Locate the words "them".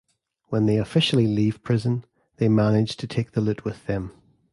3.85-4.11